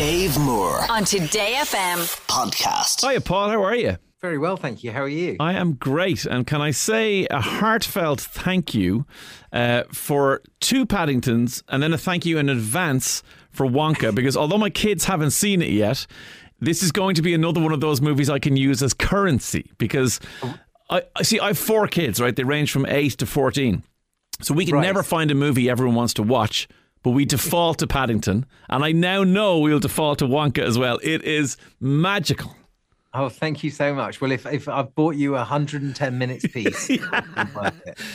Dave 0.00 0.38
Moore 0.38 0.80
on 0.90 1.04
Today 1.04 1.56
FM. 1.58 1.98
podcast. 2.26 3.06
Hiya, 3.06 3.20
Paul. 3.20 3.50
How 3.50 3.62
are 3.62 3.74
you? 3.76 3.98
Very 4.22 4.38
well, 4.38 4.56
thank 4.56 4.82
you. 4.82 4.92
How 4.92 5.02
are 5.02 5.08
you? 5.08 5.36
I 5.38 5.52
am 5.52 5.74
great. 5.74 6.24
And 6.24 6.46
can 6.46 6.62
I 6.62 6.70
say 6.70 7.26
a 7.30 7.38
heartfelt 7.42 8.18
thank 8.18 8.74
you 8.74 9.04
uh, 9.52 9.82
for 9.92 10.40
two 10.60 10.86
Paddingtons 10.86 11.62
and 11.68 11.82
then 11.82 11.92
a 11.92 11.98
thank 11.98 12.24
you 12.24 12.38
in 12.38 12.48
advance 12.48 13.22
for 13.50 13.66
Wonka? 13.66 14.14
Because 14.14 14.38
although 14.38 14.56
my 14.56 14.70
kids 14.70 15.04
haven't 15.04 15.32
seen 15.32 15.60
it 15.60 15.68
yet, 15.70 16.06
this 16.60 16.82
is 16.82 16.92
going 16.92 17.14
to 17.16 17.22
be 17.22 17.34
another 17.34 17.60
one 17.60 17.72
of 17.74 17.80
those 17.82 18.00
movies 18.00 18.30
I 18.30 18.38
can 18.38 18.56
use 18.56 18.82
as 18.82 18.94
currency. 18.94 19.70
Because 19.76 20.18
I, 20.88 21.02
I 21.14 21.22
see, 21.24 21.38
I 21.40 21.48
have 21.48 21.58
four 21.58 21.86
kids, 21.88 22.22
right? 22.22 22.34
They 22.34 22.44
range 22.44 22.72
from 22.72 22.86
8 22.86 23.10
to 23.18 23.26
14. 23.26 23.82
So 24.40 24.54
we 24.54 24.64
can 24.64 24.76
Right. 24.76 24.82
never 24.82 25.02
find 25.02 25.30
a 25.30 25.34
movie 25.34 25.68
everyone 25.68 25.94
wants 25.94 26.14
to 26.14 26.22
watch. 26.22 26.68
But 27.02 27.10
we 27.10 27.24
default 27.24 27.78
to 27.78 27.86
Paddington, 27.86 28.44
and 28.68 28.84
I 28.84 28.92
now 28.92 29.24
know 29.24 29.58
we'll 29.58 29.80
default 29.80 30.18
to 30.18 30.26
Wonka 30.26 30.62
as 30.62 30.78
well. 30.78 30.98
It 31.02 31.24
is 31.24 31.56
magical. 31.80 32.54
Oh, 33.12 33.28
thank 33.28 33.64
you 33.64 33.70
so 33.70 33.92
much. 33.92 34.20
Well, 34.20 34.30
if, 34.30 34.46
if 34.46 34.68
I've 34.68 34.94
bought 34.94 35.16
you 35.16 35.34
a 35.34 35.38
110 35.38 36.16
minutes 36.16 36.46
piece, 36.46 36.90
it. 36.90 37.00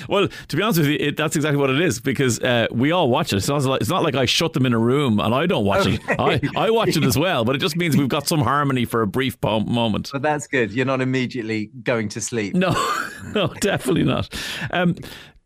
Well, 0.07 0.29
to 0.29 0.55
be 0.55 0.63
honest 0.63 0.79
with 0.79 0.87
you, 0.87 0.97
it, 0.99 1.17
that's 1.17 1.35
exactly 1.35 1.59
what 1.59 1.69
it 1.69 1.81
is 1.81 1.99
because 1.99 2.39
uh, 2.39 2.67
we 2.71 2.93
all 2.93 3.09
watch 3.09 3.33
it. 3.33 3.37
It's 3.37 3.49
not, 3.49 3.61
like, 3.63 3.81
it's 3.81 3.89
not 3.89 4.03
like 4.03 4.15
I 4.15 4.23
shut 4.23 4.53
them 4.53 4.65
in 4.65 4.71
a 4.71 4.79
room 4.79 5.19
and 5.19 5.35
I 5.35 5.47
don't 5.47 5.65
watch 5.65 5.85
it. 5.85 5.99
I, 6.17 6.39
I 6.55 6.69
watch 6.69 6.95
it 6.95 7.03
as 7.03 7.17
well, 7.17 7.43
but 7.43 7.57
it 7.57 7.59
just 7.59 7.75
means 7.75 7.97
we've 7.97 8.07
got 8.07 8.25
some 8.25 8.39
harmony 8.39 8.85
for 8.85 9.01
a 9.01 9.07
brief 9.07 9.37
moment. 9.43 10.11
But 10.13 10.21
that's 10.21 10.47
good. 10.47 10.71
You're 10.71 10.85
not 10.85 11.01
immediately 11.01 11.71
going 11.83 12.07
to 12.09 12.21
sleep. 12.21 12.55
No, 12.55 12.71
no, 13.35 13.47
definitely 13.59 14.03
not. 14.03 14.33
Um, 14.71 14.95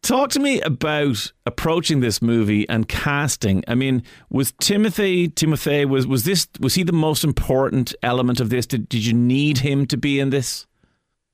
talk 0.10 0.32
to 0.32 0.40
me 0.40 0.60
about 0.62 1.32
approaching 1.46 2.00
this 2.00 2.20
movie 2.20 2.68
and 2.68 2.88
casting. 2.88 3.64
I 3.68 3.76
mean, 3.76 4.02
was 4.32 4.52
Timothée 4.54 5.32
Timothée 5.32 5.88
was 5.88 6.08
was 6.08 6.24
this 6.24 6.48
was 6.60 6.74
he 6.74 6.82
the 6.84 6.92
most 6.92 7.24
important 7.24 7.94
element 8.02 8.40
of 8.40 8.50
this? 8.50 8.66
Did 8.66 8.90
did 8.90 9.06
you 9.06 9.14
need 9.14 9.60
him 9.60 9.86
to 9.86 9.98
be 9.98 10.20
in 10.20 10.32
this? 10.32 10.66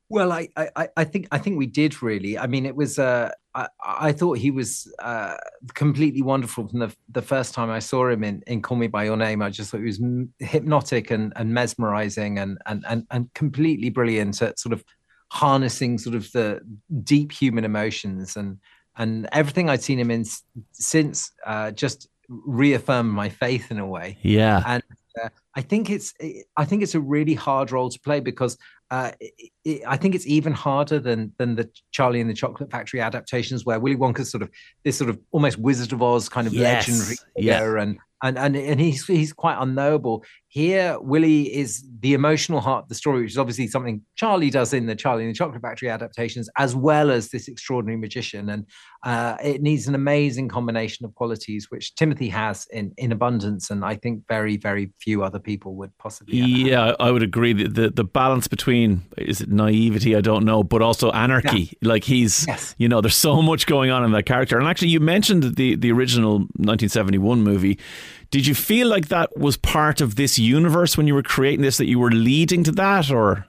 Well, 0.10 0.32
I, 0.32 0.50
I, 0.58 0.90
I- 0.98 1.04
think 1.06 1.28
I 1.32 1.38
think 1.38 1.58
we 1.58 1.66
did 1.66 2.04
really. 2.04 2.38
I 2.38 2.48
mean, 2.48 2.66
it 2.66 2.76
was. 2.76 3.00
Uh, 3.00 3.32
I, 3.56 3.68
I 3.82 4.12
thought 4.12 4.38
he 4.38 4.52
was 4.52 4.94
uh, 5.00 5.38
completely 5.74 6.22
wonderful 6.22 6.68
from 6.68 6.80
the 6.80 6.94
the 7.10 7.22
first 7.22 7.54
time 7.54 7.72
I 7.72 7.80
saw 7.80 8.10
him 8.10 8.24
in, 8.24 8.44
in 8.46 8.62
Call 8.62 8.78
Me 8.78 8.88
by 8.88 9.06
Your 9.06 9.18
Name. 9.18 9.42
I 9.42 9.50
just 9.50 9.72
thought 9.72 9.80
he 9.80 9.86
was 9.86 10.02
hypnotic 10.40 11.12
and 11.12 11.32
and 11.38 11.54
mesmerizing 11.54 12.38
and 12.40 12.58
and 12.66 12.84
and 12.90 13.08
and 13.10 13.34
completely 13.34 13.90
brilliant 13.90 14.42
at 14.42 14.60
sort 14.60 14.74
of 14.74 14.84
harnessing 15.32 15.98
sort 15.98 16.16
of 16.16 16.32
the 16.32 16.62
deep 17.04 17.32
human 17.32 17.66
emotions. 17.66 18.36
And 18.36 18.60
and 18.98 19.28
everything 19.32 19.70
I'd 19.70 19.84
seen 19.84 20.00
him 20.00 20.12
in 20.12 20.26
since 20.72 21.32
uh, 21.46 21.72
just 21.72 22.08
reaffirmed 22.30 23.12
my 23.12 23.30
faith 23.30 23.72
in 23.72 23.80
a 23.80 23.86
way. 23.86 24.18
Yeah, 24.22 24.64
and 24.66 24.84
uh, 25.22 25.30
I 25.56 25.62
think 25.62 25.90
it's 25.90 26.14
I 26.58 26.66
think 26.66 26.84
it's 26.84 26.96
a 26.96 27.00
really 27.00 27.34
hard 27.34 27.72
role 27.72 27.90
to 27.90 28.00
play 28.00 28.20
because 28.20 28.58
uh, 28.92 29.12
it, 29.20 29.52
it, 29.64 29.82
I 29.88 29.98
think 29.98 30.16
it's 30.16 30.28
even 30.28 30.54
harder 30.54 31.00
than 31.00 31.34
than 31.38 31.56
the 31.56 31.70
Charlie 31.92 32.22
and 32.22 32.30
the 32.30 32.34
Chocolate 32.34 32.72
Factory 32.72 33.02
adaptations, 33.02 33.66
where 33.66 33.80
Willy 33.80 33.98
Wonka's 33.98 34.32
sort 34.32 34.44
of 34.44 34.50
this 34.84 34.98
sort 34.98 35.10
of 35.10 35.20
almost 35.32 35.58
Wizard 35.58 35.92
of 35.92 36.02
Oz 36.02 36.30
kind 36.30 36.48
of 36.48 36.54
Yes, 36.54 36.88
legendary 36.88 37.18
yeah. 37.36 37.82
and 37.82 37.98
and 38.26 38.38
and 38.38 38.56
and 38.56 38.80
he's 38.80 39.06
he's 39.06 39.34
quite 39.34 39.58
unknowable. 39.60 40.26
Here, 40.48 40.98
Willy 41.00 41.54
is 41.54 41.86
the 42.00 42.14
emotional 42.14 42.62
heart 42.62 42.84
of 42.84 42.90
the 42.90 42.96
story, 42.96 43.22
which 43.22 43.32
is 43.32 43.38
obviously 43.38 43.68
something 43.68 44.02
Charlie 44.16 44.50
does 44.50 44.74
in 44.74 44.86
the 44.86 44.96
Charlie 44.96 45.24
and 45.26 45.34
the 45.34 45.38
Chocolate 45.38 45.62
Factory 45.62 45.90
adaptations, 45.90 46.50
as 46.58 46.76
well 46.76 47.12
as 47.12 47.30
this 47.30 47.48
extraordinary 47.48 48.00
magician. 48.00 48.50
And 48.50 48.66
uh, 49.06 49.38
it 49.44 49.62
needs 49.62 49.88
an 49.88 49.94
amazing 49.94 50.48
combination 50.50 51.06
of 51.06 51.14
qualities, 51.14 51.70
which 51.70 51.94
Timothée 51.96 52.32
has 52.32 52.68
in 52.72 52.92
in 52.98 53.12
abundance, 53.12 53.70
and 53.70 53.86
I 53.86 53.96
think 53.96 54.24
very 54.28 54.58
very 54.58 54.92
few 55.00 55.24
other 55.24 55.38
people 55.40 55.76
would 55.76 55.96
possibly. 56.00 56.40
Have. 56.40 56.50
Yeah, 56.50 56.96
I 57.00 57.12
would 57.12 57.22
agree. 57.22 57.54
The, 57.54 57.68
the 57.68 57.90
the 57.92 58.04
balance 58.04 58.48
between 58.48 59.04
is 59.18 59.42
it 59.42 59.50
naivety? 59.50 60.16
I 60.16 60.22
don't 60.22 60.44
know, 60.44 60.64
but 60.64 60.82
also 60.82 61.12
anarchy. 61.12 61.78
Like 61.84 62.04
he's, 62.04 62.46
Yes. 62.48 62.74
you 62.80 62.90
know, 62.90 63.00
there's 63.00 63.16
so 63.16 63.42
much 63.44 63.68
going 63.68 63.92
on 63.92 64.04
in 64.04 64.12
that 64.14 64.26
character. 64.26 64.58
And 64.58 64.68
actually, 64.68 64.90
you 64.90 65.00
mentioned 65.00 65.56
the 65.56 65.76
the 65.76 65.92
original 65.92 66.40
1971 66.58 67.44
movie. 67.44 67.78
Did 68.32 68.48
you 68.48 68.56
feel 68.56 68.88
like 68.88 69.10
that 69.10 69.38
was 69.38 69.56
part 69.56 70.02
of 70.02 70.16
this 70.16 70.40
universe 70.40 70.98
when 70.98 71.06
you 71.08 71.14
were 71.14 71.24
creating 71.24 71.62
this? 71.62 71.78
That 71.78 71.86
you 71.86 72.00
were 72.00 72.12
leading 72.12 72.64
to 72.64 72.72
that, 72.72 73.12
or 73.12 73.46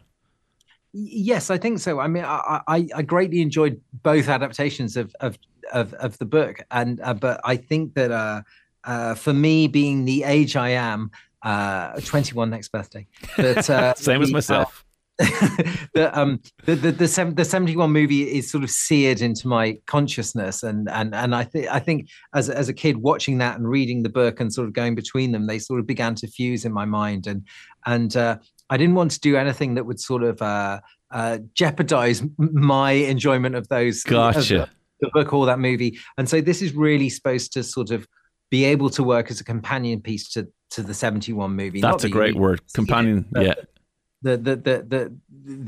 Yes, 0.99 1.51
I 1.51 1.59
think 1.59 1.79
so. 1.79 2.01
I 2.01 2.07
mean, 2.09 2.25
I, 2.25 2.63
I, 2.67 2.89
I 2.95 3.03
greatly 3.03 3.43
enjoyed 3.43 3.79
both 4.03 4.29
adaptations 4.29 4.97
of 4.97 5.15
of 5.21 5.39
of, 5.73 5.93
of 5.95 6.17
the 6.17 6.25
book, 6.25 6.61
and 6.71 7.01
uh, 7.03 7.13
but 7.13 7.39
I 7.45 7.57
think 7.57 7.93
that 7.95 8.11
uh, 8.11 8.41
uh, 8.85 9.15
for 9.15 9.35
me, 9.35 9.69
being 9.69 10.07
the 10.07 10.25
age 10.25 10.57
I 10.57 10.71
am, 10.71 11.11
uh, 11.43 12.01
21 12.01 12.49
next 12.49 12.69
birthday, 12.69 13.07
that 13.37 13.69
uh, 13.69 13.95
same 13.97 14.23
as 14.23 14.29
the, 14.29 14.33
uh, 14.33 14.39
myself? 14.39 14.85
the 15.19 16.11
um 16.13 16.41
the 16.65 16.75
the 16.75 16.93
the, 16.93 17.33
the 17.35 17.45
71 17.45 17.91
movie 17.91 18.23
is 18.23 18.51
sort 18.51 18.63
of 18.63 18.71
seared 18.71 19.23
into 19.23 19.49
my 19.49 19.79
consciousness 19.87 20.63
and 20.63 20.91
and 20.91 21.15
and 21.15 21.35
I 21.35 21.43
think 21.43 21.69
I 21.69 21.79
think 21.79 22.11
as 22.35 22.51
as 22.51 22.69
a 22.69 22.75
kid 22.75 22.99
watching 22.99 23.39
that 23.39 23.57
and 23.57 23.67
reading 23.67 24.03
the 24.03 24.11
book 24.11 24.41
and 24.41 24.53
sort 24.53 24.69
of 24.69 24.75
going 24.75 24.95
between 24.95 25.33
them 25.33 25.47
they 25.47 25.59
sort 25.59 25.81
of 25.81 25.87
began 25.87 26.17
to 26.17 26.27
fuse 26.27 26.67
in 26.67 26.73
my 26.73 26.85
mind 26.85 27.27
and 27.27 27.47
and 27.87 28.15
uh, 28.15 28.37
I 28.71 28.77
didn't 28.77 28.95
want 28.95 29.13
to 29.13 29.21
do 29.21 29.37
anything 29.37 29.75
that 29.75 29.85
would 29.85 30.01
sort 30.01 30.23
of 30.23 30.41
uh, 30.43 30.81
uh, 31.11 31.39
jeopardize 31.55 32.23
my 32.39 32.93
enjoyment 32.93 33.55
of 33.55 33.69
those 33.69 34.05
of 34.05 34.11
Gotcha. 34.11 34.69
the, 35.01 35.07
the 35.07 35.11
book 35.13 35.33
or 35.33 35.47
that 35.47 35.59
movie 35.59 35.99
and 36.19 36.29
so 36.29 36.41
this 36.41 36.63
is 36.63 36.73
really 36.75 37.09
supposed 37.09 37.53
to 37.53 37.63
sort 37.63 37.91
of 37.91 38.07
be 38.51 38.65
able 38.65 38.91
to 38.91 39.03
work 39.03 39.31
as 39.31 39.41
a 39.41 39.45
companion 39.45 40.01
piece 40.01 40.29
to 40.31 40.49
to 40.71 40.83
the 40.83 40.95
71 40.95 41.55
movie 41.55 41.81
Not 41.81 41.93
That's 41.93 42.05
a 42.05 42.09
great 42.09 42.35
word, 42.35 42.59
it, 42.61 42.73
companion. 42.75 43.25
but- 43.31 43.47
Yeah, 43.47 43.55
the 44.23 44.37
the 44.37 44.57
the, 44.57 44.85
the 44.89 45.17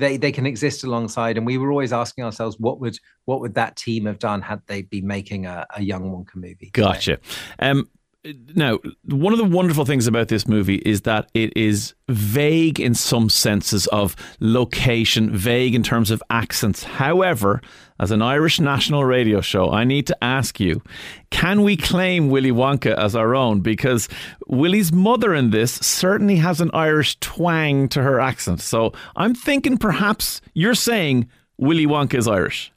they 0.00 0.16
they 0.16 0.32
can 0.32 0.44
exist 0.46 0.82
alongside 0.82 1.36
and 1.36 1.46
we 1.46 1.56
were 1.58 1.70
always 1.70 1.92
asking 1.92 2.24
ourselves 2.24 2.56
what 2.58 2.80
would 2.80 2.98
what 3.26 3.40
would 3.40 3.54
that 3.54 3.76
team 3.76 4.06
have 4.06 4.18
done 4.18 4.42
had 4.42 4.60
they 4.66 4.82
been 4.82 5.06
making 5.06 5.46
a, 5.46 5.64
a 5.76 5.82
young 5.82 6.10
wonka 6.10 6.34
movie 6.34 6.70
Gotcha. 6.72 7.18
Um, 7.60 7.88
now, 8.24 8.78
one 9.04 9.32
of 9.32 9.38
the 9.38 9.44
wonderful 9.44 9.84
things 9.84 10.08
about 10.08 10.26
this 10.26 10.48
movie 10.48 10.82
is 10.84 11.02
that 11.02 11.30
it 11.34 11.56
is 11.56 11.94
vague 12.08 12.80
in 12.80 12.94
some 12.94 13.30
senses 13.30 13.86
of 13.88 14.16
location, 14.40 15.34
vague 15.34 15.74
in 15.74 15.84
terms 15.84 16.10
of 16.10 16.20
accents. 16.28 16.82
However, 16.82 17.62
as 18.00 18.10
an 18.10 18.20
Irish 18.20 18.58
national 18.58 19.04
radio 19.04 19.40
show, 19.40 19.70
I 19.70 19.84
need 19.84 20.08
to 20.08 20.24
ask 20.24 20.58
you 20.58 20.82
can 21.30 21.62
we 21.62 21.76
claim 21.76 22.28
Willy 22.28 22.50
Wonka 22.50 22.96
as 22.96 23.14
our 23.14 23.36
own? 23.36 23.60
Because 23.60 24.08
Willy's 24.48 24.92
mother 24.92 25.32
in 25.32 25.50
this 25.50 25.72
certainly 25.72 26.36
has 26.36 26.60
an 26.60 26.70
Irish 26.74 27.18
twang 27.20 27.88
to 27.90 28.02
her 28.02 28.20
accent. 28.20 28.60
So 28.60 28.92
I'm 29.14 29.34
thinking 29.34 29.78
perhaps 29.78 30.40
you're 30.54 30.74
saying 30.74 31.28
Willy 31.56 31.86
Wonka 31.86 32.14
is 32.14 32.26
Irish. 32.26 32.72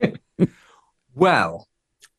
well 1.14 1.68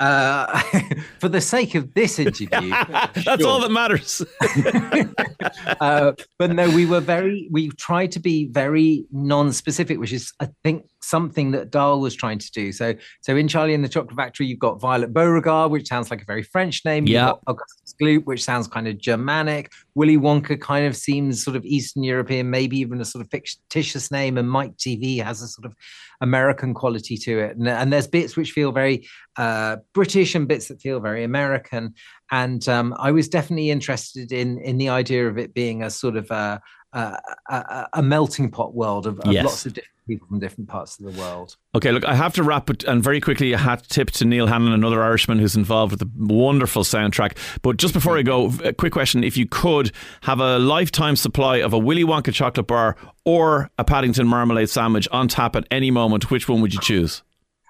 uh 0.01 0.59
for 1.19 1.29
the 1.29 1.39
sake 1.39 1.75
of 1.75 1.94
this 1.94 2.19
interview 2.19 2.73
That's 3.25 3.44
all 3.44 3.62
that 3.62 3.72
matters. 3.72 4.22
uh, 5.79 6.13
but 6.38 6.51
no, 6.51 6.69
we 6.69 6.85
were 6.85 7.00
very, 7.00 7.47
we 7.51 7.69
tried 7.69 8.12
to 8.13 8.19
be 8.19 8.45
very 8.47 9.06
non-specific, 9.12 10.00
which 10.00 10.13
is, 10.13 10.34
I 10.39 10.50
think, 10.63 10.85
something 11.01 11.51
that 11.51 11.72
Dahl 11.72 12.00
was 12.00 12.16
trying 12.16 12.39
to 12.39 12.51
do. 12.51 12.72
So, 12.72 12.95
so 13.22 13.35
in 13.35 13.47
Charlie 13.47 13.73
and 13.73 13.84
the 13.84 13.89
Chocolate 13.89 14.16
Factory, 14.16 14.45
you've 14.47 14.59
got 14.59 14.79
Violet 14.79 15.13
Beauregarde, 15.13 15.72
which 15.72 15.88
sounds 15.88 16.12
like 16.12 16.22
a 16.22 16.25
very 16.25 16.44
French 16.44 16.85
name. 16.85 17.07
Yeah. 17.07 17.34
Augustus 17.47 17.95
Gloop, 18.01 18.25
which 18.25 18.44
sounds 18.44 18.67
kind 18.67 18.88
of 18.88 18.97
Germanic. 18.97 19.72
Willy 19.95 20.17
Wonka 20.17 20.59
kind 20.59 20.85
of 20.85 20.95
seems 20.95 21.44
sort 21.44 21.56
of 21.57 21.66
Eastern 21.66 22.03
European, 22.03 22.50
maybe 22.50 22.78
even 22.78 23.01
a 23.01 23.06
sort 23.06 23.23
of 23.23 23.31
fictitious 23.31 24.12
name. 24.12 24.38
And 24.38 24.50
Mike 24.50 24.78
Teavee 24.78 25.23
has 25.23 25.41
a 25.41 25.47
sort 25.47 25.66
of 25.66 25.75
American 26.22 26.73
quality 26.73 27.18
to 27.18 27.39
it. 27.39 27.57
And, 27.57 27.68
and 27.68 27.91
there's 27.91 28.07
bits 28.07 28.38
which 28.38 28.51
feel 28.51 28.72
very 28.72 29.07
uh, 29.38 29.78
British 29.94 30.35
and 30.35 30.47
bits 30.47 30.68
that 30.68 30.81
feel 30.81 31.00
very 31.00 31.23
American 31.23 31.94
and 32.31 32.68
um, 32.69 32.95
I 32.97 33.12
was 33.12 33.28
definitely 33.28 33.69
interested 33.72 34.31
in 34.31 34.57
in 34.59 34.78
the 34.78 34.89
idea 34.89 35.27
of 35.27 35.38
it 35.38 35.53
being 35.53 35.83
a 35.83 35.89
sort 35.89 36.15
of 36.15 36.31
a 36.31 36.62
a, 36.94 37.18
a, 37.50 37.88
a 37.94 38.03
melting 38.03 38.51
pot 38.51 38.74
world 38.74 39.07
of, 39.07 39.19
of 39.21 39.31
Yes. 39.31 39.45
lots 39.45 39.65
of 39.65 39.74
different 39.74 39.92
people 40.12 40.28
from 40.28 40.40
different 40.40 40.69
parts 40.69 41.00
of 41.00 41.06
the 41.06 41.19
world. 41.19 41.56
Okay, 41.74 41.92
look, 41.92 42.06
I 42.06 42.16
have 42.16 42.34
to 42.34 42.44
wrap 42.44 42.69
it, 42.69 42.84
and 42.84 43.02
very 43.02 43.22
quickly, 43.22 43.54
a 43.54 43.58
hat 43.58 43.86
tip 43.88 44.12
to 44.12 44.25
Neil 44.25 44.48
Hannon, 44.48 44.74
another 44.74 45.02
Irishman 45.02 45.40
who's 45.40 45.56
involved 45.56 45.92
with 45.92 46.00
the 46.00 46.34
wonderful 46.34 46.84
soundtrack. 46.84 47.38
But 47.62 47.78
just 47.78 47.94
before 47.94 48.18
I 48.18 48.24
go, 48.24 48.52
a 48.63 48.74
quick 48.74 48.92
question: 48.92 49.24
If 49.24 49.38
you 49.38 49.46
could 49.48 49.92
have 50.24 50.40
a 50.40 50.60
lifetime 50.60 51.16
supply 51.16 51.58
of 51.58 51.72
a 51.72 51.80
Willy 51.80 52.04
Wonka 52.04 52.34
chocolate 52.34 52.68
bar 52.68 52.98
or 53.25 53.69
a 53.78 53.84
Paddington 53.84 54.28
marmalade 54.28 54.69
sandwich 54.69 55.08
on 55.12 55.28
tap 55.28 55.56
at 55.56 55.66
any 55.72 55.92
moment, 55.92 56.30
which 56.30 56.50
one 56.50 56.62
would 56.62 56.74
you 56.74 56.81
choose? 56.81 57.24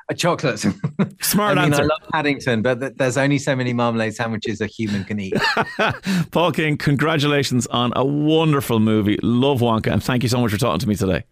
A 0.10 0.16
chocolate. 0.16 0.60
Smart 1.22 1.58
I 1.58 1.64
mean, 1.64 1.74
answer. 1.74 1.84
I 1.84 1.86
love 1.86 2.10
Paddington, 2.12 2.62
but 2.62 2.82
th- 2.82 2.94
there's 2.98 3.18
only 3.18 3.38
so 3.38 3.56
many 3.56 3.72
marmalade 3.72 4.14
sandwiches 4.14 4.60
a 4.60 4.68
human 4.68 5.06
can 5.06 5.20
eat. 5.20 5.36
Paul 6.32 6.52
King, 6.52 6.78
congratulations 6.78 7.66
on 7.68 7.94
a 7.96 8.04
wonderful 8.04 8.80
movie. 8.80 9.18
Love 9.24 9.62
Wonka, 9.62 9.92
and 9.92 10.04
thank 10.04 10.24
you 10.24 10.30
so 10.30 10.42
much 10.42 10.52
for 10.52 10.58
talking 10.58 10.80
to 10.80 10.90
me 10.90 10.96
today. 10.96 11.24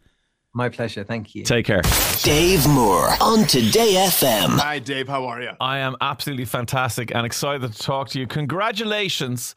My 0.53 0.69
pleasure. 0.69 1.03
Thank 1.03 1.35
you. 1.35 1.43
Take 1.43 1.65
care. 1.65 1.81
Dave 2.23 2.67
Moore 2.67 3.09
on 3.21 3.45
Today 3.45 3.93
FM. 4.07 4.59
Hi, 4.59 4.79
Dave. 4.79 5.07
How 5.07 5.25
are 5.25 5.41
you? 5.41 5.51
I 5.59 5.77
am 5.79 5.95
absolutely 6.01 6.45
fantastic 6.45 7.13
and 7.13 7.25
excited 7.25 7.71
to 7.71 7.77
talk 7.77 8.09
to 8.09 8.19
you. 8.19 8.25
Congratulations 8.25 9.55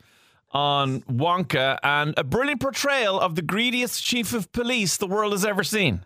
on 0.51 1.01
Wonka 1.03 1.79
and 1.83 2.13
a 2.19 2.25
brilliant 2.25 2.61
portrayal 2.61 3.19
of 3.19 3.37
the 3.37 3.43
greediest 3.43 4.05
chief 4.05 4.35
of 4.35 4.53
police 4.53 4.99
the 4.99 5.07
world 5.07 5.33
has 5.33 5.45
ever 5.47 5.65
seen. 5.65 6.05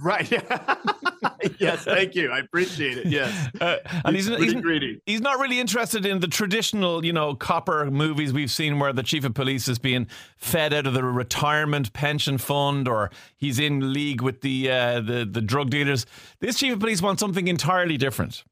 Right. 0.00 0.30
yes, 1.58 1.84
thank 1.84 2.14
you. 2.14 2.30
I 2.30 2.38
appreciate 2.38 2.98
it. 2.98 3.06
Yes. 3.06 3.48
Uh, 3.60 3.78
and 4.04 4.14
he's, 4.14 4.28
he's, 4.28 4.52
he's, 4.52 4.54
greedy. 4.54 5.00
he's 5.06 5.20
not 5.20 5.40
really 5.40 5.58
interested 5.58 6.06
in 6.06 6.20
the 6.20 6.28
traditional, 6.28 7.04
you 7.04 7.12
know, 7.12 7.34
copper 7.34 7.90
movies 7.90 8.32
we've 8.32 8.50
seen 8.50 8.78
where 8.78 8.92
the 8.92 9.02
chief 9.02 9.24
of 9.24 9.34
police 9.34 9.66
is 9.66 9.78
being 9.78 10.06
fed 10.36 10.72
out 10.72 10.86
of 10.86 10.94
the 10.94 11.02
retirement 11.02 11.92
pension 11.92 12.38
fund 12.38 12.86
or 12.86 13.10
he's 13.36 13.58
in 13.58 13.92
league 13.92 14.20
with 14.20 14.40
the 14.42 14.70
uh, 14.70 15.00
the 15.00 15.28
the 15.28 15.40
drug 15.40 15.70
dealers. 15.70 16.06
This 16.38 16.58
chief 16.58 16.74
of 16.74 16.80
police 16.80 17.02
wants 17.02 17.18
something 17.20 17.48
entirely 17.48 17.96
different. 17.96 18.44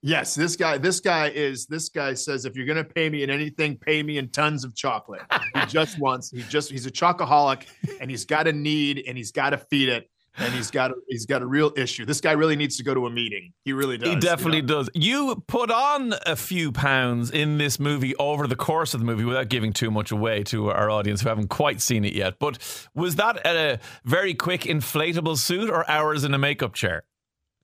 Yes, 0.00 0.34
this 0.34 0.56
guy. 0.56 0.78
This 0.78 1.00
guy 1.00 1.28
is. 1.28 1.66
This 1.66 1.88
guy 1.88 2.14
says, 2.14 2.44
if 2.44 2.56
you're 2.56 2.66
gonna 2.66 2.84
pay 2.84 3.10
me 3.10 3.22
in 3.22 3.28
anything, 3.30 3.76
pay 3.76 4.02
me 4.02 4.18
in 4.18 4.28
tons 4.28 4.64
of 4.64 4.74
chocolate. 4.74 5.22
he 5.54 5.66
just 5.66 5.98
wants. 5.98 6.30
He 6.30 6.42
just. 6.42 6.70
He's 6.70 6.86
a 6.86 6.90
chocoholic, 6.90 7.64
and 8.00 8.10
he's 8.10 8.24
got 8.24 8.46
a 8.46 8.52
need, 8.52 9.02
and 9.06 9.16
he's 9.16 9.32
got 9.32 9.50
to 9.50 9.58
feed 9.58 9.88
it 9.88 10.08
and 10.38 10.54
he's 10.54 10.70
got 10.70 10.90
a, 10.90 10.94
he's 11.08 11.26
got 11.26 11.42
a 11.42 11.46
real 11.46 11.72
issue. 11.76 12.04
This 12.04 12.20
guy 12.20 12.32
really 12.32 12.56
needs 12.56 12.76
to 12.76 12.84
go 12.84 12.94
to 12.94 13.06
a 13.06 13.10
meeting. 13.10 13.52
He 13.64 13.72
really 13.72 13.98
does. 13.98 14.08
He 14.08 14.16
definitely 14.16 14.58
you 14.58 14.62
know? 14.62 14.82
does. 14.82 14.90
You 14.94 15.42
put 15.46 15.70
on 15.70 16.14
a 16.26 16.36
few 16.36 16.72
pounds 16.72 17.30
in 17.30 17.58
this 17.58 17.80
movie 17.80 18.14
over 18.16 18.46
the 18.46 18.56
course 18.56 18.94
of 18.94 19.00
the 19.00 19.06
movie 19.06 19.24
without 19.24 19.48
giving 19.48 19.72
too 19.72 19.90
much 19.90 20.10
away 20.10 20.42
to 20.44 20.70
our 20.70 20.90
audience 20.90 21.22
who 21.22 21.28
haven't 21.28 21.48
quite 21.48 21.80
seen 21.80 22.04
it 22.04 22.12
yet. 22.12 22.38
But 22.38 22.58
was 22.94 23.16
that 23.16 23.44
a 23.46 23.78
very 24.04 24.34
quick 24.34 24.62
inflatable 24.62 25.38
suit 25.38 25.70
or 25.70 25.88
hours 25.90 26.24
in 26.24 26.34
a 26.34 26.38
makeup 26.38 26.74
chair? 26.74 27.04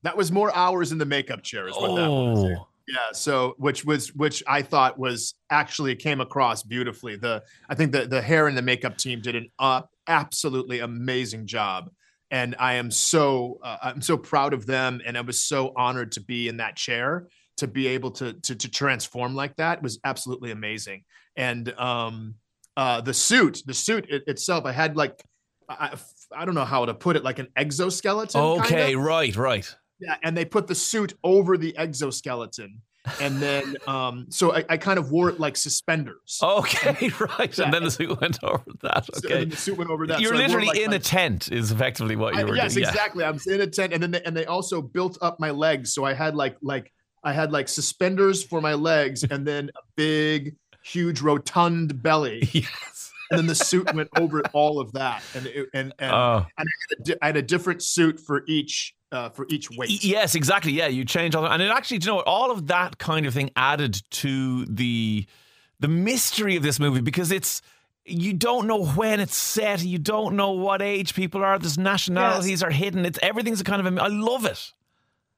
That 0.02 0.16
was 0.16 0.32
more 0.32 0.54
hours 0.54 0.92
in 0.92 0.98
the 0.98 1.06
makeup 1.06 1.42
chair 1.42 1.68
is 1.68 1.76
what 1.76 1.90
oh. 1.90 1.96
that 1.96 2.10
was. 2.10 2.44
Oh. 2.58 2.68
Yeah, 2.88 3.12
so 3.12 3.54
which 3.58 3.84
was 3.84 4.12
which 4.14 4.42
I 4.48 4.62
thought 4.62 4.98
was 4.98 5.34
actually 5.50 5.94
came 5.94 6.20
across 6.20 6.64
beautifully. 6.64 7.14
The 7.14 7.44
I 7.68 7.76
think 7.76 7.92
the 7.92 8.06
the 8.06 8.20
hair 8.20 8.48
and 8.48 8.58
the 8.58 8.62
makeup 8.62 8.98
team 8.98 9.20
did 9.20 9.36
an 9.36 9.50
uh, 9.58 9.82
absolutely 10.08 10.80
amazing 10.80 11.46
job 11.46 11.90
and 12.32 12.56
I 12.58 12.74
am 12.74 12.90
so 12.90 13.60
uh, 13.62 13.76
I'm 13.82 14.00
so 14.00 14.16
proud 14.16 14.54
of 14.54 14.66
them, 14.66 15.00
and 15.06 15.16
I 15.16 15.20
was 15.20 15.40
so 15.40 15.72
honored 15.76 16.12
to 16.12 16.20
be 16.20 16.48
in 16.48 16.56
that 16.56 16.74
chair 16.74 17.28
to 17.58 17.68
be 17.68 17.86
able 17.88 18.10
to 18.12 18.32
to, 18.32 18.56
to 18.56 18.70
transform 18.70 19.36
like 19.36 19.54
that 19.56 19.78
it 19.78 19.82
was 19.84 20.00
absolutely 20.04 20.50
amazing. 20.50 21.04
And 21.36 21.72
um, 21.78 22.34
uh, 22.76 23.02
the 23.02 23.14
suit, 23.14 23.62
the 23.66 23.74
suit 23.74 24.06
it, 24.08 24.24
itself, 24.26 24.64
I 24.64 24.72
had 24.72 24.96
like 24.96 25.22
I, 25.68 25.94
I 26.34 26.44
don't 26.44 26.54
know 26.54 26.64
how 26.64 26.86
to 26.86 26.94
put 26.94 27.16
it, 27.16 27.22
like 27.22 27.38
an 27.38 27.48
exoskeleton. 27.54 28.40
Okay, 28.40 28.86
kind 28.86 28.96
of. 28.96 29.04
right, 29.04 29.36
right. 29.36 29.76
Yeah, 30.00 30.16
and 30.24 30.36
they 30.36 30.44
put 30.44 30.66
the 30.66 30.74
suit 30.74 31.14
over 31.22 31.56
the 31.56 31.76
exoskeleton 31.76 32.80
and 33.20 33.38
then 33.38 33.76
um 33.86 34.26
so 34.30 34.54
I, 34.54 34.64
I, 34.68 34.76
kind 34.76 34.98
of 34.98 35.10
wore 35.10 35.28
it 35.28 35.40
like 35.40 35.56
suspenders. 35.56 36.38
Okay 36.42 37.10
right. 37.38 37.58
And 37.58 37.74
then 37.74 37.82
the 37.82 37.90
suit 37.90 38.20
went 38.20 38.38
over 38.44 38.62
that. 38.82 39.08
Okay. 39.16 39.40
so 39.40 39.44
the 39.44 39.56
suit 39.56 39.78
went 39.78 39.90
over 39.90 40.06
that. 40.06 40.20
You're 40.20 40.34
so 40.34 40.38
literally 40.38 40.68
like 40.68 40.78
in 40.78 40.90
my, 40.90 40.96
a 40.96 41.00
tent 41.00 41.50
is 41.50 41.72
effectively 41.72 42.16
what 42.16 42.36
you 42.36 42.46
were 42.46 42.54
I, 42.54 42.56
yes 42.56 42.74
doing. 42.74 42.86
exactly. 42.86 43.24
I'm 43.24 43.38
in 43.46 43.60
a 43.60 43.66
tent 43.66 43.92
and 43.92 44.02
then 44.02 44.12
they, 44.12 44.22
and 44.22 44.36
they 44.36 44.46
also 44.46 44.80
built 44.80 45.18
up 45.20 45.40
my 45.40 45.50
legs. 45.50 45.92
So 45.92 46.04
i 46.04 46.14
had 46.14 46.36
like 46.36 46.56
like 46.62 46.92
i 47.24 47.32
had 47.32 47.52
like 47.52 47.68
suspenders 47.68 48.44
for 48.44 48.60
my 48.60 48.74
legs 48.74 49.24
and 49.24 49.46
then 49.46 49.70
a 49.74 49.80
big 49.96 50.56
huge 50.84 51.20
rotund 51.20 52.02
belly. 52.02 52.48
Yes 52.52 53.11
and 53.32 53.38
then 53.38 53.46
the 53.46 53.54
suit 53.54 53.92
went 53.94 54.10
over 54.18 54.42
all 54.52 54.78
of 54.78 54.92
that 54.92 55.22
and 55.34 55.46
it, 55.46 55.68
and 55.72 55.92
and, 55.98 56.12
oh. 56.12 56.46
and 56.58 56.68
I, 56.68 56.94
had 56.98 57.08
a, 57.08 57.24
I 57.24 57.26
had 57.28 57.36
a 57.36 57.42
different 57.42 57.82
suit 57.82 58.20
for 58.20 58.44
each 58.46 58.94
uh, 59.10 59.30
for 59.30 59.46
each 59.48 59.70
weight. 59.70 60.04
Yes, 60.04 60.34
exactly. 60.34 60.72
Yeah, 60.72 60.86
you 60.86 61.04
change 61.04 61.34
all, 61.34 61.46
and 61.46 61.62
it 61.62 61.70
actually, 61.70 61.98
you 62.02 62.06
know, 62.06 62.20
all 62.20 62.50
of 62.50 62.68
that 62.68 62.98
kind 62.98 63.26
of 63.26 63.34
thing 63.34 63.50
added 63.56 64.00
to 64.10 64.64
the 64.66 65.26
the 65.80 65.88
mystery 65.88 66.56
of 66.56 66.62
this 66.62 66.78
movie 66.78 67.00
because 67.00 67.32
it's 67.32 67.62
you 68.04 68.32
don't 68.32 68.66
know 68.66 68.84
when 68.84 69.20
it's 69.20 69.36
set, 69.36 69.82
you 69.82 69.98
don't 69.98 70.36
know 70.36 70.50
what 70.50 70.82
age 70.82 71.14
people 71.14 71.42
are. 71.42 71.58
There's 71.58 71.78
nationalities 71.78 72.50
yes. 72.50 72.62
are 72.62 72.70
hidden. 72.70 73.06
It's 73.06 73.18
everything's 73.22 73.60
a 73.60 73.64
kind 73.64 73.86
of. 73.86 73.98
I 73.98 74.08
love 74.08 74.44
it. 74.44 74.72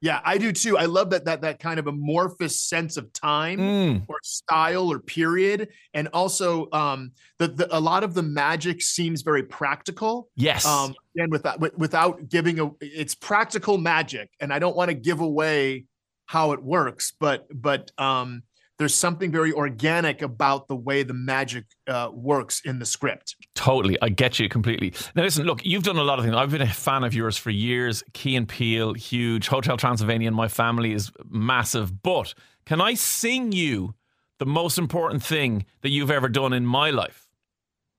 Yeah, 0.05 0.21
I 0.23 0.37
do 0.37 0.51
too. 0.51 0.77
I 0.77 0.85
love 0.85 1.09
that 1.09 1.25
that 1.25 1.41
that 1.41 1.57
kind 1.57 1.79
of 1.79 1.87
amorphous 1.87 2.61
sense 2.61 2.95
of 2.95 3.11
time 3.11 3.57
mm. 3.57 4.05
or 4.07 4.17
style 4.21 4.91
or 4.91 4.99
period, 4.99 5.69
and 5.95 6.09
also 6.13 6.69
um, 6.73 7.13
the, 7.39 7.47
the 7.47 7.75
a 7.75 7.79
lot 7.79 8.03
of 8.03 8.13
the 8.13 8.21
magic 8.21 8.83
seems 8.83 9.23
very 9.23 9.41
practical. 9.41 10.29
Yes, 10.35 10.63
um, 10.63 10.93
and 11.15 11.31
without 11.31 11.79
without 11.79 12.29
giving 12.29 12.59
a, 12.59 12.69
it's 12.81 13.15
practical 13.15 13.79
magic, 13.79 14.29
and 14.39 14.53
I 14.53 14.59
don't 14.59 14.75
want 14.75 14.89
to 14.89 14.93
give 14.93 15.21
away 15.21 15.85
how 16.27 16.51
it 16.51 16.61
works, 16.61 17.11
but 17.19 17.47
but 17.51 17.89
um, 17.97 18.43
there's 18.77 18.95
something 18.95 19.31
very 19.31 19.53
organic 19.53 20.21
about 20.21 20.67
the 20.67 20.75
way 20.75 21.03
the 21.03 21.13
magic 21.13 21.65
uh, 21.87 22.09
works 22.13 22.61
in 22.65 22.79
the 22.79 22.85
script. 22.85 23.35
Totally, 23.55 23.97
I 24.01 24.09
get 24.09 24.39
you 24.39 24.49
completely. 24.49 24.93
Now, 25.15 25.23
listen, 25.23 25.45
look, 25.45 25.65
you've 25.65 25.83
done 25.83 25.97
a 25.97 26.03
lot 26.03 26.19
of 26.19 26.25
things. 26.25 26.35
I've 26.35 26.51
been 26.51 26.61
a 26.61 26.67
fan 26.67 27.03
of 27.03 27.13
yours 27.13 27.37
for 27.37 27.51
years. 27.51 28.03
Key 28.13 28.35
and 28.35 28.47
Peele, 28.47 28.93
huge. 28.93 29.47
Hotel 29.47 29.77
Transylvania 29.77 30.27
in 30.27 30.33
my 30.33 30.47
family 30.47 30.91
is 30.91 31.11
massive. 31.29 32.01
But 32.03 32.33
can 32.65 32.81
I 32.81 32.95
sing 32.95 33.51
you 33.51 33.95
the 34.39 34.45
most 34.45 34.77
important 34.77 35.23
thing 35.23 35.65
that 35.81 35.89
you've 35.89 36.11
ever 36.11 36.27
done 36.27 36.51
in 36.51 36.65
my 36.65 36.89
life? 36.89 37.27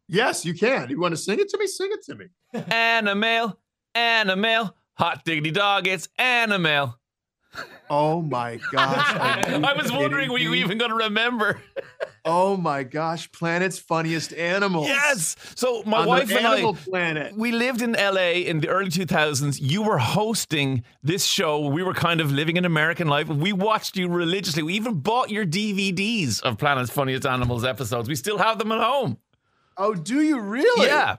Yes, 0.08 0.44
you 0.44 0.54
can. 0.54 0.90
You 0.90 1.00
want 1.00 1.12
to 1.12 1.16
sing 1.16 1.40
it 1.40 1.48
to 1.48 1.58
me? 1.58 1.66
Sing 1.66 1.90
it 1.90 2.04
to 2.04 2.14
me. 2.14 2.26
Animal, 2.70 3.58
animal, 3.94 4.76
hot 4.94 5.24
diggity 5.24 5.50
dog, 5.50 5.86
it's 5.86 6.08
animal. 6.18 6.96
Oh 7.88 8.20
my 8.20 8.58
gosh. 8.72 9.14
I 9.54 9.72
was 9.80 9.92
wondering 9.92 10.30
were 10.30 10.38
you 10.38 10.54
even 10.54 10.78
going 10.78 10.90
to 10.90 10.96
remember? 10.96 11.60
oh 12.24 12.56
my 12.56 12.82
gosh. 12.82 13.30
Planet's 13.30 13.78
funniest 13.78 14.32
animals. 14.34 14.88
Yes. 14.88 15.36
So 15.54 15.82
my 15.86 16.00
On 16.00 16.06
wife 16.06 16.30
and 16.30 16.46
I 16.46 16.72
planet. 16.72 17.36
we 17.36 17.52
lived 17.52 17.82
in 17.82 17.92
LA 17.92 18.32
in 18.46 18.60
the 18.60 18.68
early 18.68 18.90
2000s. 18.90 19.58
You 19.60 19.82
were 19.82 19.98
hosting 19.98 20.82
this 21.02 21.24
show. 21.24 21.68
We 21.68 21.82
were 21.82 21.94
kind 21.94 22.20
of 22.20 22.32
living 22.32 22.58
an 22.58 22.64
American 22.64 23.06
life. 23.08 23.28
We 23.28 23.52
watched 23.52 23.96
you 23.96 24.08
religiously. 24.08 24.62
We 24.64 24.74
even 24.74 24.94
bought 25.00 25.30
your 25.30 25.46
DVDs 25.46 26.42
of 26.42 26.58
Planet's 26.58 26.90
Funniest 26.90 27.24
Animals 27.26 27.64
episodes. 27.64 28.08
We 28.08 28.16
still 28.16 28.38
have 28.38 28.58
them 28.58 28.72
at 28.72 28.80
home. 28.80 29.18
Oh, 29.78 29.94
do 29.94 30.22
you 30.22 30.40
really? 30.40 30.86
Yeah. 30.86 31.16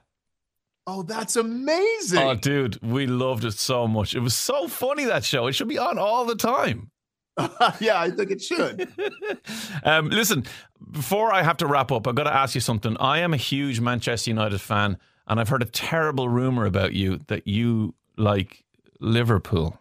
Oh, 0.90 1.02
that's 1.02 1.36
amazing. 1.36 2.18
Oh, 2.18 2.34
dude, 2.34 2.82
we 2.82 3.06
loved 3.06 3.44
it 3.44 3.52
so 3.52 3.86
much. 3.86 4.14
It 4.14 4.20
was 4.20 4.34
so 4.34 4.66
funny 4.68 5.04
that 5.04 5.22
show. 5.22 5.46
It 5.46 5.52
should 5.52 5.68
be 5.68 5.76
on 5.76 5.98
all 5.98 6.24
the 6.24 6.34
time. 6.34 6.90
yeah, 7.78 8.00
I 8.00 8.10
think 8.10 8.30
it 8.30 8.40
should. 8.40 8.90
um, 9.84 10.08
listen, 10.08 10.46
before 10.90 11.30
I 11.30 11.42
have 11.42 11.58
to 11.58 11.66
wrap 11.66 11.92
up, 11.92 12.08
I've 12.08 12.14
got 12.14 12.24
to 12.24 12.34
ask 12.34 12.54
you 12.54 12.62
something. 12.62 12.96
I 13.00 13.18
am 13.18 13.34
a 13.34 13.36
huge 13.36 13.80
Manchester 13.80 14.30
United 14.30 14.62
fan, 14.62 14.96
and 15.26 15.38
I've 15.38 15.50
heard 15.50 15.60
a 15.60 15.66
terrible 15.66 16.30
rumor 16.30 16.64
about 16.64 16.94
you 16.94 17.20
that 17.26 17.46
you 17.46 17.94
like 18.16 18.64
Liverpool. 18.98 19.78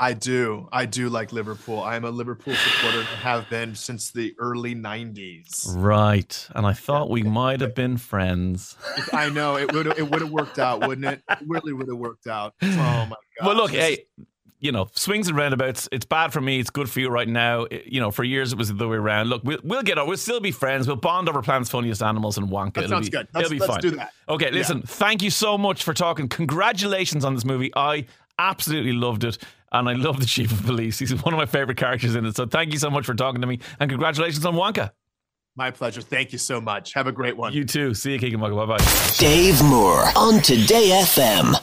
I 0.00 0.12
do. 0.12 0.68
I 0.70 0.86
do 0.86 1.08
like 1.08 1.32
Liverpool. 1.32 1.80
I 1.80 1.96
am 1.96 2.04
a 2.04 2.10
Liverpool 2.10 2.54
supporter 2.54 2.98
and 2.98 3.06
have 3.06 3.50
been 3.50 3.74
since 3.74 4.12
the 4.12 4.34
early 4.38 4.74
90s. 4.74 5.74
Right. 5.76 6.48
And 6.54 6.66
I 6.66 6.72
thought 6.72 7.10
we 7.10 7.22
might 7.24 7.60
have 7.60 7.74
been 7.74 7.96
friends. 7.96 8.76
I 9.12 9.28
know 9.28 9.56
it 9.56 9.72
would 9.72 9.86
it 9.86 10.08
would 10.08 10.20
have 10.20 10.30
worked 10.30 10.58
out, 10.58 10.86
wouldn't 10.86 11.06
it? 11.06 11.22
It 11.28 11.38
really 11.46 11.72
would 11.72 11.88
have 11.88 11.98
worked 11.98 12.28
out. 12.28 12.54
Oh 12.62 12.66
my 12.66 13.16
god. 13.38 13.46
Well, 13.46 13.56
look, 13.56 13.72
hey, 13.72 14.04
you 14.60 14.72
know, 14.72 14.88
swings 14.94 15.28
and 15.28 15.36
roundabouts. 15.36 15.88
It's 15.92 16.06
bad 16.06 16.32
for 16.32 16.40
me. 16.40 16.58
It's 16.60 16.70
good 16.70 16.90
for 16.90 17.00
you 17.00 17.08
right 17.08 17.28
now. 17.28 17.64
It, 17.64 17.86
you 17.86 18.00
know, 18.00 18.10
for 18.10 18.24
years 18.24 18.52
it 18.52 18.58
was 18.58 18.68
the 18.68 18.74
other 18.74 18.88
way 18.88 18.96
around. 18.96 19.28
Look, 19.28 19.42
we'll, 19.44 19.58
we'll 19.62 19.82
get 19.82 19.98
on. 19.98 20.08
We'll 20.08 20.16
still 20.16 20.40
be 20.40 20.50
friends. 20.50 20.86
We'll 20.86 20.96
bond 20.96 21.28
over 21.28 21.42
Planet's 21.42 21.70
Funniest 21.70 22.02
Animals 22.02 22.38
and 22.38 22.48
Wonka. 22.48 22.74
That 22.74 22.84
it'll 22.84 22.96
sounds 22.96 23.08
be, 23.08 23.16
good. 23.16 23.28
Let's, 23.34 23.46
it'll 23.46 23.54
be 23.54 23.58
let's 23.60 23.72
fine. 23.72 23.80
do 23.80 23.90
that. 23.92 24.12
Okay, 24.28 24.50
listen. 24.50 24.78
Yeah. 24.78 24.86
Thank 24.86 25.22
you 25.22 25.30
so 25.30 25.56
much 25.58 25.84
for 25.84 25.94
talking. 25.94 26.28
Congratulations 26.28 27.24
on 27.24 27.34
this 27.34 27.44
movie. 27.44 27.72
I 27.76 28.06
absolutely 28.38 28.92
loved 28.92 29.24
it. 29.24 29.38
And 29.72 29.88
I 29.88 29.92
love 29.92 30.20
the 30.20 30.26
chief 30.26 30.50
of 30.52 30.64
police. 30.64 30.98
He's 30.98 31.12
one 31.22 31.34
of 31.34 31.38
my 31.38 31.46
favorite 31.46 31.76
characters 31.76 32.14
in 32.14 32.24
it. 32.24 32.36
So 32.36 32.46
thank 32.46 32.72
you 32.72 32.78
so 32.78 32.90
much 32.90 33.04
for 33.04 33.14
talking 33.14 33.40
to 33.40 33.46
me. 33.46 33.60
And 33.80 33.90
congratulations 33.90 34.44
on 34.46 34.54
Wonka. 34.54 34.90
My 35.56 35.70
pleasure. 35.70 36.00
Thank 36.00 36.32
you 36.32 36.38
so 36.38 36.60
much. 36.60 36.94
Have 36.94 37.06
a 37.06 37.12
great 37.12 37.36
one. 37.36 37.52
You 37.52 37.64
too. 37.64 37.92
See 37.92 38.12
you, 38.12 38.18
Keegan 38.18 38.40
Michael. 38.40 38.64
Bye 38.64 38.76
bye. 38.78 39.12
Dave 39.18 39.62
Moore 39.64 40.04
on 40.16 40.40
Today 40.40 40.90
FM. 41.02 41.60